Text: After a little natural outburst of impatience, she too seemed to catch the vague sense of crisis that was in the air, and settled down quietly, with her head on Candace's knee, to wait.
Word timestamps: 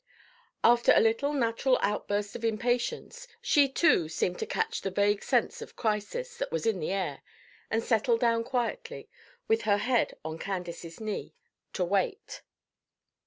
After 0.63 0.91
a 0.95 0.99
little 0.99 1.31
natural 1.31 1.77
outburst 1.83 2.35
of 2.35 2.43
impatience, 2.43 3.27
she 3.39 3.69
too 3.69 4.09
seemed 4.09 4.39
to 4.39 4.47
catch 4.47 4.81
the 4.81 4.89
vague 4.89 5.23
sense 5.23 5.61
of 5.61 5.75
crisis 5.75 6.37
that 6.39 6.51
was 6.51 6.65
in 6.65 6.79
the 6.79 6.91
air, 6.91 7.21
and 7.69 7.83
settled 7.83 8.19
down 8.21 8.43
quietly, 8.43 9.11
with 9.47 9.61
her 9.61 9.77
head 9.77 10.17
on 10.25 10.39
Candace's 10.39 10.99
knee, 10.99 11.35
to 11.73 11.85
wait. 11.85 12.41